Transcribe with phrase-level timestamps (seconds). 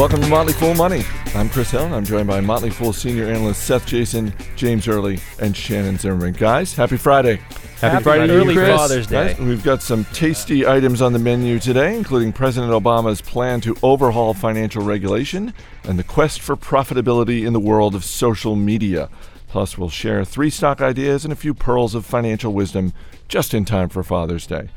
[0.00, 1.04] Welcome to Motley Fool Money.
[1.34, 5.18] I'm Chris Hill, and I'm joined by Motley Fool senior analyst Seth Jayson, James Early,
[5.40, 6.32] and Shannon Zimmerman.
[6.32, 7.36] Guys, happy Friday.
[7.36, 8.74] Happy, Happy Friday, to early Chris.
[8.74, 9.34] Father's Day.
[9.34, 13.76] Guys, we've got some tasty items on the menu today, including President Obama's plan to
[13.82, 15.52] overhaul financial regulation
[15.84, 19.10] and the quest for profitability in the world of social media.
[19.48, 22.94] Plus, we'll share three stock ideas and a few pearls of financial wisdom
[23.28, 24.70] just in time for Father's Day.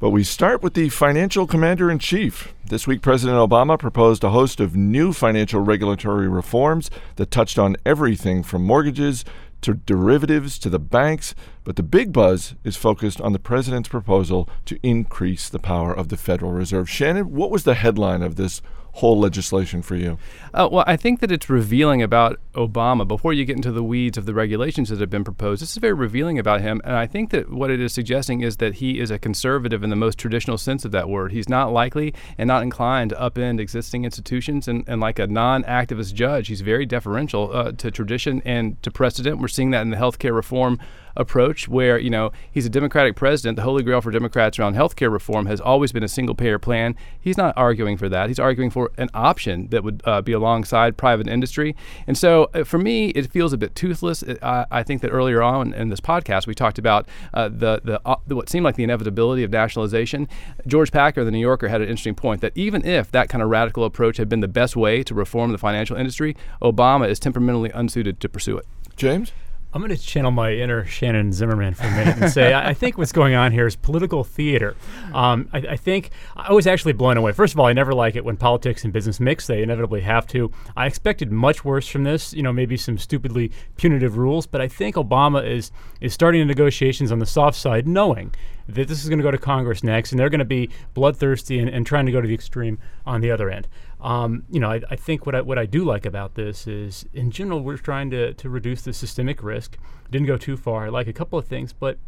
[0.00, 2.52] But we start with the financial commander in chief.
[2.66, 7.76] This week, President Obama proposed a host of new financial regulatory reforms that touched on
[7.86, 9.24] everything from mortgages
[9.60, 11.34] to derivatives to the banks.
[11.64, 16.08] But the big buzz is focused on the president's proposal to increase the power of
[16.08, 16.88] the Federal Reserve.
[16.88, 18.60] Shannon, what was the headline of this
[18.94, 20.18] whole legislation for you?
[20.52, 23.06] Uh, well, I think that it's revealing about Obama.
[23.06, 25.78] Before you get into the weeds of the regulations that have been proposed, this is
[25.78, 26.80] very revealing about him.
[26.84, 29.90] And I think that what it is suggesting is that he is a conservative in
[29.90, 31.32] the most traditional sense of that word.
[31.32, 34.68] He's not likely and not inclined to upend existing institutions.
[34.68, 38.92] And, and like a non activist judge, he's very deferential uh, to tradition and to
[38.92, 39.40] precedent.
[39.40, 40.78] We're seeing that in the healthcare reform
[41.16, 43.56] approach where you know he's a democratic president.
[43.56, 46.94] The holy grail for democrats around healthcare reform has always been a single payer plan.
[47.20, 48.28] He's not arguing for that.
[48.28, 51.74] He's arguing for an option that would uh, be alongside private industry.
[52.06, 54.22] And so uh, for me it feels a bit toothless.
[54.22, 57.80] It- I, I think that earlier on in this podcast we talked about uh, the,
[57.84, 60.28] the, uh, the what seemed like the inevitability of nationalization.
[60.66, 63.48] George packer the new yorker had an interesting point that even if that kind of
[63.48, 67.70] radical approach had been the best way to reform the financial industry obama is temperamentally
[67.74, 68.66] unsuited to pursue it.
[68.96, 69.32] James?
[69.74, 72.74] I'm going to channel my inner Shannon Zimmerman for a minute and say I, I
[72.74, 74.76] think what's going on here is political theater.
[75.12, 77.32] Um, I, I think I was actually blown away.
[77.32, 79.48] First of all, I never like it when politics and business mix.
[79.48, 80.52] They inevitably have to.
[80.76, 82.32] I expected much worse from this.
[82.32, 86.46] You know, maybe some stupidly punitive rules, but I think Obama is is starting the
[86.46, 88.32] negotiations on the soft side, knowing
[88.68, 91.58] that this is going to go to Congress next, and they're going to be bloodthirsty
[91.58, 93.68] and, and trying to go to the extreme on the other end.
[94.00, 97.06] Um, you know, I, I think what I, what I do like about this is,
[97.14, 99.78] in general, we're trying to, to reduce the systemic risk.
[100.10, 100.86] Didn't go too far.
[100.86, 101.98] I like a couple of things, but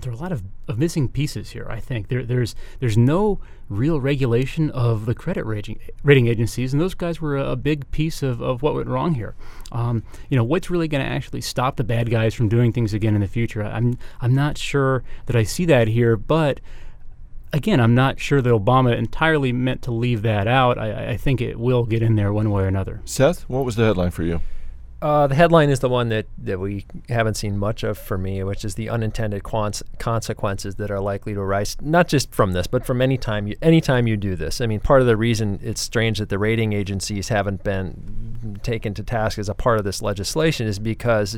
[0.00, 1.66] there are a lot of, of missing pieces here.
[1.68, 6.80] I think there, there's there's no real regulation of the credit rating rating agencies, and
[6.80, 9.34] those guys were a, a big piece of, of what went wrong here.
[9.72, 12.94] Um, you know, what's really going to actually stop the bad guys from doing things
[12.94, 13.62] again in the future?
[13.62, 16.60] I'm I'm not sure that I see that here, but
[17.52, 20.78] again, I'm not sure that Obama entirely meant to leave that out.
[20.78, 23.00] I, I think it will get in there one way or another.
[23.04, 24.40] Seth, what was the headline for you?
[25.00, 28.42] Uh, the headline is the one that, that we haven't seen much of for me,
[28.42, 32.66] which is the unintended quants- consequences that are likely to arise, not just from this,
[32.66, 34.60] but from any time you any time you do this.
[34.60, 38.27] I mean, part of the reason it's strange that the rating agencies haven't been
[38.62, 41.32] taken to task as a part of this legislation is because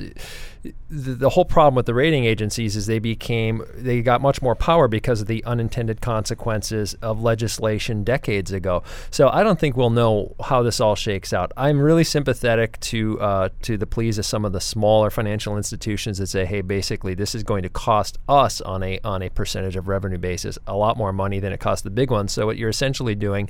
[0.65, 0.73] the,
[1.15, 4.89] the whole problem with the rating agencies is they became they got much more power
[4.89, 8.83] because of the unintended consequences of legislation decades ago.
[9.11, 11.53] So I don't think we'll know how this all shakes out.
[11.57, 16.19] I'm really sympathetic to uh, to the pleas of some of the smaller financial institutions
[16.19, 19.77] that say, hey, basically this is going to cost us on a on a percentage
[19.77, 22.33] of revenue basis a lot more money than it costs the big ones.
[22.33, 23.49] So what you're essentially doing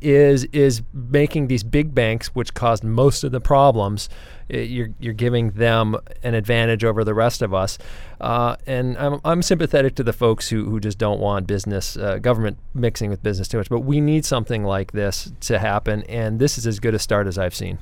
[0.00, 4.08] is is making these big banks, which caused most of the problems,
[4.52, 7.78] uh, you're you're giving them an advantage over the rest of us.
[8.20, 12.18] Uh, and I'm I'm sympathetic to the folks who who just don't want business uh,
[12.18, 13.68] government mixing with business too much.
[13.68, 17.26] But we need something like this to happen, and this is as good a start
[17.26, 17.78] as I've seen.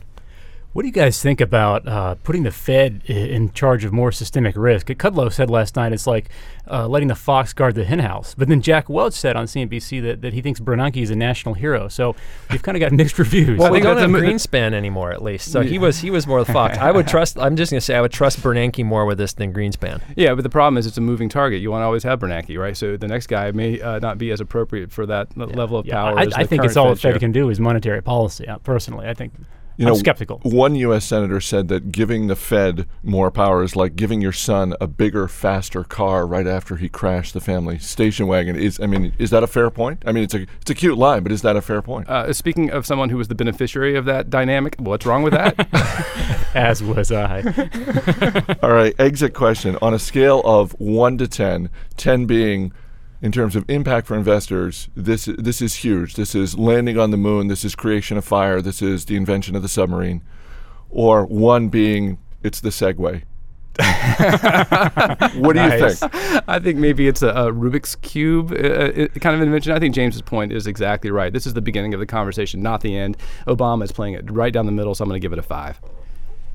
[0.75, 4.55] What do you guys think about uh, putting the Fed in charge of more systemic
[4.55, 4.89] risk?
[4.89, 6.29] Kudlow said last night it's like
[6.71, 8.35] uh, letting the fox guard the henhouse.
[8.35, 11.55] But then Jack Welch said on CNBC that, that he thinks Bernanke is a national
[11.55, 11.89] hero.
[11.89, 12.15] So
[12.51, 13.59] we've kind of got mixed reviews.
[13.59, 15.51] Well, we think don't have Greenspan anymore, at least.
[15.51, 16.77] So he was he was more the fox.
[16.77, 17.39] I would trust.
[17.39, 20.03] I'm just gonna say I would trust Bernanke more with this than Greenspan.
[20.17, 21.63] Yeah, but the problem is it's a moving target.
[21.63, 22.77] You want to always have Bernanke, right?
[22.77, 25.87] So the next guy may uh, not be as appropriate for that l- level of
[25.87, 26.19] yeah, power.
[26.19, 28.47] I, as I the think it's all the Fed can do is monetary policy.
[28.47, 29.33] Uh, personally, I think
[29.79, 30.41] You I'm know, skeptical.
[30.43, 31.05] One U.S.
[31.05, 35.29] senator said that giving the Fed more power is like giving your son a bigger,
[35.29, 38.57] faster car right after he crashed the family station wagon.
[38.57, 40.03] Is I mean, is that a fair point?
[40.05, 42.09] I mean, it's a it's a cute line, but is that a fair point?
[42.09, 45.55] Uh, speaking of someone who was the beneficiary of that dynamic, what's wrong with that?
[46.55, 47.43] As was I.
[48.63, 49.79] All right, exit question.
[49.81, 52.73] On a scale of 1 to 10, 10 being
[53.21, 56.15] in terms of impact for investors, this this is huge.
[56.15, 59.57] This is landing on the moon, this is creation of fire, this is the invention
[59.57, 60.23] of the submarine.
[60.91, 63.25] Or 1 being it's the Segway.
[65.37, 66.43] what do you think?
[66.49, 69.73] I think maybe it's a, a Rubik's cube uh, uh, kind of invention.
[69.73, 71.33] I think James's point is exactly right.
[71.33, 73.17] This is the beginning of the conversation, not the end.
[73.47, 75.43] Obama is playing it right down the middle, so I'm going to give it a
[75.43, 75.81] five.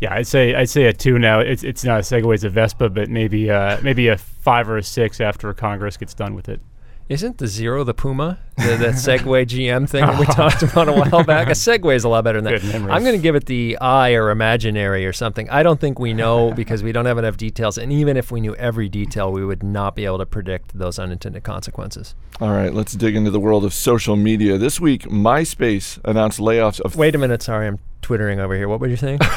[0.04, 1.40] Yeah, I'd say I'd say a two now.
[1.40, 4.76] It's it's not a Segway, it's a Vespa, but maybe uh, maybe a five or
[4.76, 6.60] a six after Congress gets done with it.
[7.08, 8.38] Isn't the Zero the Puma?
[8.58, 11.48] The, that Segway GM thing that we talked about a while back?
[11.48, 12.92] A Segway is a lot better than that.
[12.92, 15.50] I'm going to give it the I or imaginary or something.
[15.50, 17.78] I don't think we know because we don't have enough details.
[17.78, 21.00] And even if we knew every detail, we would not be able to predict those
[21.00, 22.14] unintended consequences.
[22.42, 24.58] All right, let's dig into the world of social media.
[24.58, 27.42] This week, MySpace announced layoffs of Wait a minute.
[27.42, 28.68] Sorry, I'm twittering over here.
[28.68, 29.18] What were you saying?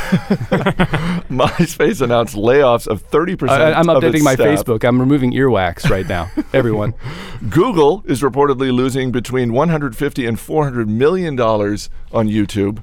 [1.31, 4.47] MySpace announced layoffs of 30% I, I'm of its updating my staff.
[4.47, 4.85] Facebook.
[4.87, 6.31] I'm removing earwax right now.
[6.53, 6.95] Everyone.
[7.49, 12.83] Google is reportedly losing between 150 and 400 million dollars on YouTube.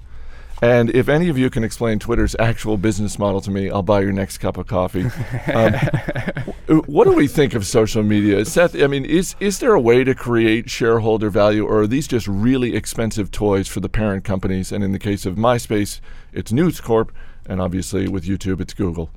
[0.64, 4.00] And if any of you can explain Twitter's actual business model to me, I'll buy
[4.00, 5.08] your next cup of coffee.
[5.54, 5.74] Um,
[6.86, 8.74] what do we think of social media, Seth?
[8.82, 12.28] I mean, is is there a way to create shareholder value, or are these just
[12.28, 14.72] really expensive toys for the parent companies?
[14.72, 16.00] And in the case of MySpace,
[16.32, 17.12] it's News Corp,
[17.46, 19.10] and obviously with YouTube, it's Google.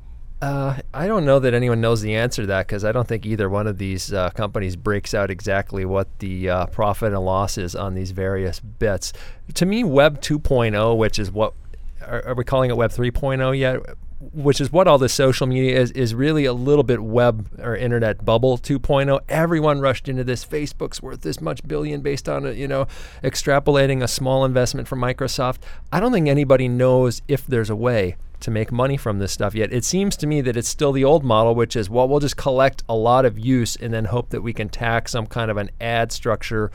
[0.42, 3.24] Uh, I don't know that anyone knows the answer to that because I don't think
[3.24, 7.56] either one of these uh, companies breaks out exactly what the uh, profit and loss
[7.56, 9.14] is on these various bits.
[9.54, 11.54] To me, Web 2.0, which is what
[12.02, 13.80] are, are we calling it Web 3.0 yet?
[14.18, 17.76] Which is what all this social media is, is really a little bit web or
[17.76, 19.20] internet bubble 2.0.
[19.28, 20.42] Everyone rushed into this.
[20.42, 22.86] Facebook's worth this much billion based on, uh, you know,
[23.22, 25.58] extrapolating a small investment from Microsoft.
[25.92, 29.54] I don't think anybody knows if there's a way to make money from this stuff
[29.54, 29.72] yet.
[29.72, 32.36] It seems to me that it's still the old model, which is, well, we'll just
[32.36, 35.56] collect a lot of use and then hope that we can tack some kind of
[35.56, 36.70] an ad structure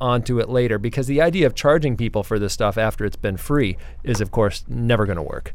[0.00, 0.78] onto it later.
[0.78, 4.30] Because the idea of charging people for this stuff after it's been free is, of
[4.30, 5.54] course, never going to work.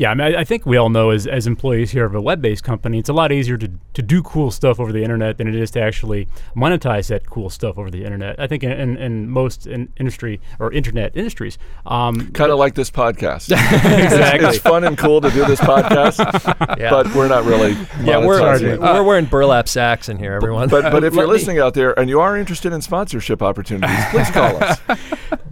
[0.00, 2.22] Yeah, I mean, I, I think we all know as, as employees here of a
[2.22, 5.46] web-based company, it's a lot easier to, to do cool stuff over the internet than
[5.46, 6.26] it is to actually
[6.56, 8.40] monetize that cool stuff over the internet.
[8.40, 12.74] I think in, in, in most in industry or internet industries, um, Kind of like
[12.76, 13.50] this podcast.
[13.52, 14.48] exactly.
[14.48, 16.16] it's fun and cool to do this podcast,
[16.78, 16.88] Yeah.
[16.88, 17.72] but we're not really.
[18.02, 18.80] yeah, we're, monetizing it.
[18.80, 20.70] we're wearing burlap sacks in here, everyone.
[20.70, 24.02] But but if you're me- listening out there and you are interested in sponsorship opportunities,
[24.12, 24.80] please call us.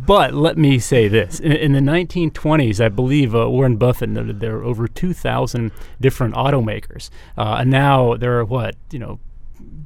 [0.08, 4.40] But let me say this: in, in the 1920s, I believe uh, Warren Buffett noted
[4.40, 5.70] there were over 2,000
[6.00, 9.20] different automakers, uh, and now there are what you know,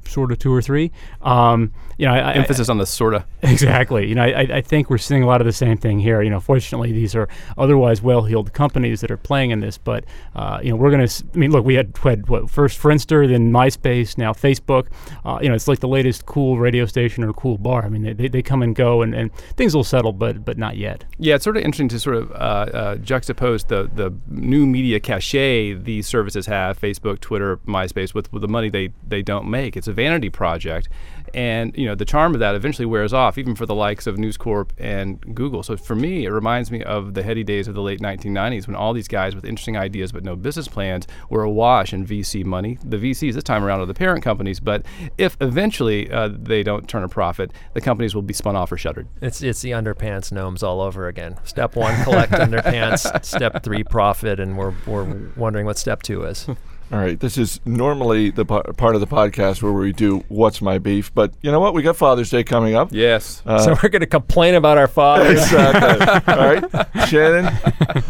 [0.07, 0.91] sort of two or three.
[1.21, 3.25] Um, you know, I, I- Emphasis on the sorta.
[3.43, 4.07] Exactly.
[4.07, 6.21] You know, I, I think we're seeing a lot of the same thing here.
[6.21, 7.27] You know, fortunately, these are
[7.57, 9.77] otherwise well-heeled companies that are playing in this.
[9.77, 11.23] But uh, you know, we're going to.
[11.33, 14.87] I mean, look, we had, had what first Friendster, then MySpace, now Facebook.
[15.25, 17.83] Uh, you know, it's like the latest cool radio station or cool bar.
[17.83, 20.57] I mean, they, they, they come and go, and, and things will settle, but but
[20.57, 21.03] not yet.
[21.19, 25.01] Yeah, it's sort of interesting to sort of uh, uh, juxtapose the the new media
[25.01, 29.62] cachet these services have, Facebook, Twitter, MySpace, with, with the money they, they don't make.
[29.63, 30.89] It's a vanity project,
[31.33, 34.17] and you know the charm of that eventually wears off, even for the likes of
[34.17, 35.63] News Corp and Google.
[35.63, 38.75] So for me, it reminds me of the heady days of the late 1990s when
[38.75, 42.77] all these guys with interesting ideas but no business plans were awash in VC money.
[42.83, 44.85] The VCs this time around are the parent companies, but
[45.17, 48.77] if eventually uh, they don't turn a profit, the companies will be spun off or
[48.77, 49.07] shuttered.
[49.21, 51.37] It's it's the underpants gnomes all over again.
[51.43, 53.23] Step one, collect underpants.
[53.25, 56.47] Step three, profit, and we're we're wondering what step two is.
[56.93, 60.61] All right, this is normally the pa- part of the podcast where we do "What's
[60.61, 61.73] My Beef," but you know what?
[61.73, 62.89] We got Father's Day coming up.
[62.91, 63.41] Yes.
[63.47, 65.41] Uh, so we're going to complain about our fathers.
[65.41, 66.33] Exactly.
[66.35, 67.51] All right, Shannon,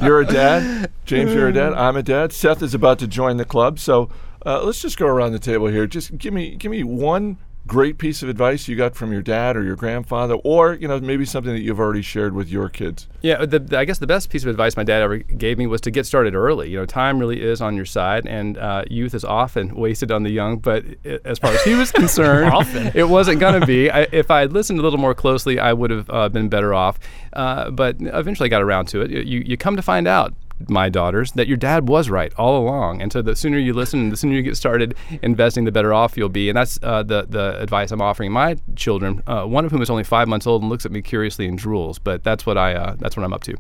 [0.04, 0.92] you're a dad.
[1.06, 1.72] James, you're a dad.
[1.76, 2.34] I'm a dad.
[2.34, 3.80] Seth is about to join the club.
[3.80, 4.10] So
[4.46, 5.88] uh, let's just go around the table here.
[5.88, 9.56] Just give me give me one great piece of advice you got from your dad
[9.56, 13.08] or your grandfather, or you know maybe something that you've already shared with your kids.
[13.22, 15.82] Yeah, the, I guess the best piece of advice my dad ever gave me was
[15.82, 16.70] to get started early.
[16.70, 20.24] You know, time really is on your side, and uh, youth is often wasted on
[20.24, 20.60] the young.
[20.60, 22.92] But i as far as he was concerned, Often.
[22.96, 23.90] it wasn't going to be.
[23.90, 26.74] I, if I had listened a little more closely, I would have uh, been better
[26.74, 27.00] off.
[27.32, 29.12] Uh, but eventually, I got around to it.
[29.12, 30.34] You, you come to find out.
[30.70, 34.10] My daughters, that your dad was right all along, and so the sooner you listen,
[34.10, 36.50] the sooner you get started investing, the better off you'll be.
[36.50, 39.24] And that's uh, the the advice I'm offering my children.
[39.28, 41.60] Uh, one of whom is only five months old and looks at me curiously and
[41.60, 42.00] drools.
[42.02, 43.56] But that's what I uh, that's what I'm up to.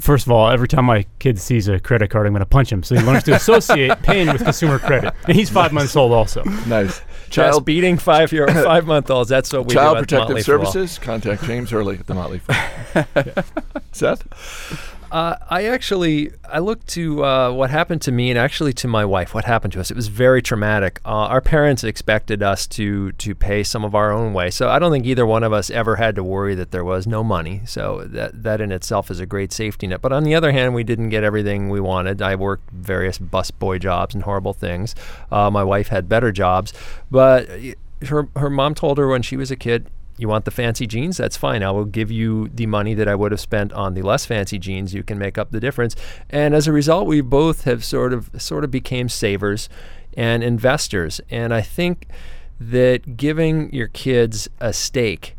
[0.00, 2.72] First of all, every time my kid sees a credit card, I'm going to punch
[2.72, 2.82] him.
[2.82, 6.42] So he learns to associate pain with consumer credit, and he's five months old also.
[6.66, 7.00] Nice.
[7.30, 9.28] Child Child beating five year five month olds.
[9.28, 10.66] That's what we Child do at Protective Motley Fool.
[10.66, 10.98] Services.
[10.98, 13.34] Contact James Early at the Motley Fool.
[13.92, 14.22] Seth.
[15.12, 19.04] Uh, I actually I looked to uh, what happened to me and actually to my
[19.04, 19.34] wife.
[19.34, 19.90] What happened to us?
[19.90, 21.00] It was very traumatic.
[21.04, 24.78] Uh, our parents expected us to to pay some of our own way, so I
[24.78, 27.62] don't think either one of us ever had to worry that there was no money.
[27.64, 30.00] So that that in itself is a great safety net.
[30.02, 32.20] But on the other hand, we didn't get everything we wanted.
[32.20, 34.94] I worked various busboy jobs and horrible things.
[35.30, 36.72] Uh, my wife had better jobs,
[37.10, 37.48] but
[38.06, 41.16] her her mom told her when she was a kid, you want the fancy jeans?
[41.16, 41.62] That's fine.
[41.62, 44.58] I will give you the money that I would have spent on the less fancy
[44.58, 44.94] jeans.
[44.94, 45.96] You can make up the difference.
[46.30, 49.68] And as a result, we both have sort of sort of became savers
[50.16, 51.20] and investors.
[51.30, 52.06] And I think
[52.60, 55.36] that giving your kids a stake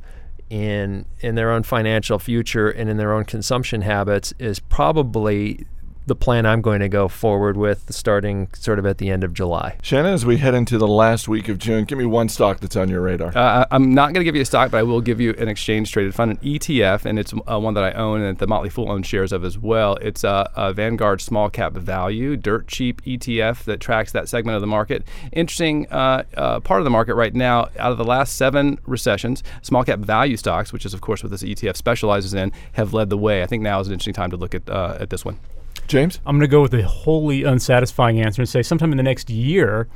[0.50, 5.66] in in their own financial future and in their own consumption habits is probably
[6.08, 9.34] the plan I'm going to go forward with starting sort of at the end of
[9.34, 9.78] July.
[9.82, 12.76] Shannon, as we head into the last week of June, give me one stock that's
[12.76, 13.36] on your radar.
[13.36, 15.48] Uh, I'm not going to give you a stock, but I will give you an
[15.48, 18.70] exchange traded fund, an ETF, and it's uh, one that I own and the Motley
[18.70, 19.96] Fool owns shares of as well.
[19.96, 24.62] It's a, a, Vanguard Small Cap Value, dirt cheap ETF that tracks that segment of
[24.62, 25.04] the market.
[25.32, 29.42] Interesting uh, uh, part of the market right now, out of the last seven recessions,
[29.62, 33.10] small cap value stocks, which is, of course, what this ETF specializes in, have led
[33.10, 33.42] the way.
[33.42, 35.40] I think now is an interesting time to look at, uh, at this one.
[35.88, 36.20] James?
[36.26, 39.30] I'm going to go with a wholly unsatisfying answer and say sometime in the next
[39.30, 39.88] year,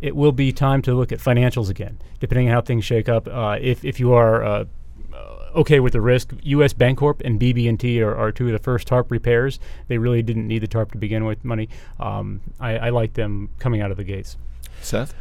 [0.00, 3.28] it will be time to look at financials again, depending on how things shake up.
[3.28, 4.64] Uh, if, if you are uh,
[5.12, 6.72] uh okay with the risk, U.S.
[6.72, 9.60] Bancorp and BB&T are, are, two of the first TARP repairs.
[9.88, 11.44] They really didn't need the TARP to begin with.
[11.44, 11.68] Money,
[12.00, 14.36] um, I, I like them coming out of the gates.
[14.80, 15.14] Seth?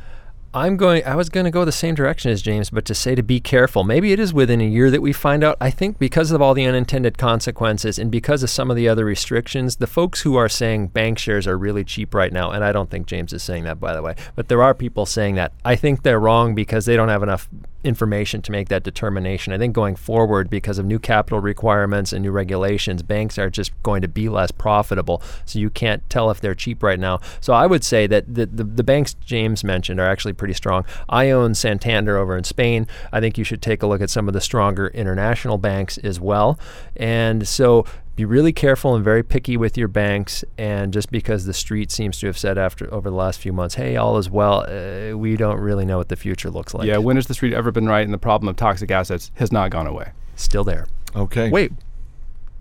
[0.56, 1.04] I'm going.
[1.04, 3.40] I was going to go the same direction as James, but to say to be
[3.40, 3.84] careful.
[3.84, 5.58] Maybe it is within a year that we find out.
[5.60, 9.04] I think because of all the unintended consequences and because of some of the other
[9.04, 12.72] restrictions, the folks who are saying bank shares are really cheap right now, and I
[12.72, 15.54] don't think James is saying that by the way, but there are people saying that.
[15.66, 17.50] I think they're wrong because they don't have enough
[17.84, 19.54] information to make that determination.
[19.54, 23.72] I think going forward, because of new capital requirements and new regulations, banks are just
[23.84, 25.22] going to be less profitable.
[25.46, 27.20] So you can't tell if they're cheap right now.
[27.42, 30.84] So I would say that the, the, the banks James mentioned are actually pretty strong.
[31.08, 32.86] I own Santander over in Spain.
[33.14, 36.20] I think you should take a look at some of the stronger international banks as
[36.20, 36.60] well.
[36.98, 37.86] And so
[38.18, 40.44] be really careful and very picky with your banks.
[40.58, 43.76] And just because the street seems to have said after over the last few months,
[43.76, 46.88] "Hey, all is well," uh, we don't really know what the future looks like.
[46.88, 48.04] Yeah, when has the street ever been right?
[48.04, 50.12] And the problem of toxic assets has not gone away.
[50.36, 50.88] Still there.
[51.16, 51.50] Okay.
[51.50, 51.72] Wait.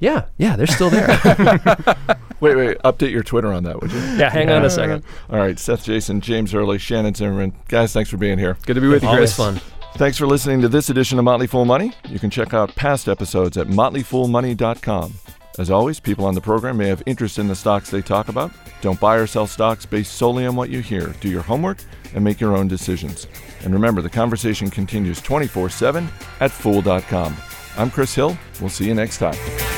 [0.03, 1.07] Yeah, yeah, they're still there.
[2.41, 2.79] wait, wait.
[2.85, 3.99] Update your Twitter on that, would you?
[3.99, 5.05] Yeah, hang on a second.
[5.31, 7.53] All right, Seth Jayson, James Early, Shannon Zimmerman.
[7.69, 8.59] Guys, thanks for being here.
[8.67, 9.37] Good to be with you, Always Chris.
[9.37, 9.61] fun.
[9.95, 11.93] Thanks for listening to this edition of Motley Fool Money.
[12.09, 15.15] You can check out past episodes at motleyfoolmoney.com.
[15.61, 18.51] As always, people on the program may have interest in the stocks they talk about.
[18.81, 21.15] Don't buy or sell stocks based solely on what you hear.
[21.21, 21.79] Do your homework
[22.13, 23.29] and make your own decisions.
[23.63, 26.09] And remember, the conversation continues 24 7
[26.41, 27.37] at fool.com.
[27.79, 28.37] I'm Chris Hill.
[28.61, 29.72] We'll see you next time.